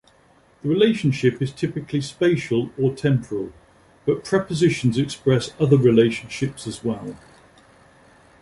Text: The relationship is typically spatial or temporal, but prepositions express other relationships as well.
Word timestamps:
The 0.63 0.69
relationship 0.69 1.43
is 1.43 1.51
typically 1.53 2.01
spatial 2.01 2.71
or 2.75 2.95
temporal, 2.95 3.53
but 4.03 4.23
prepositions 4.25 4.97
express 4.97 5.51
other 5.59 5.77
relationships 5.77 6.65
as 6.65 6.83
well. 6.83 7.15